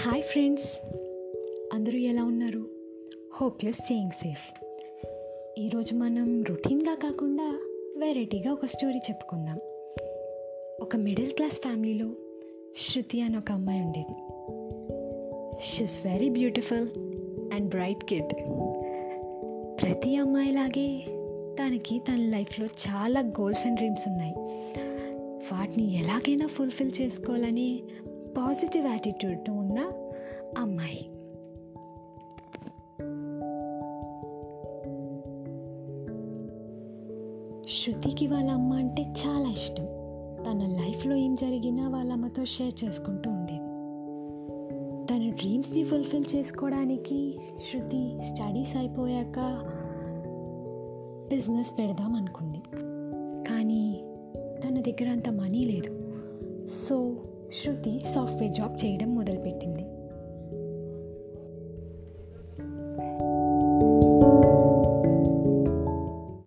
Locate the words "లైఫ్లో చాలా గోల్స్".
22.16-23.66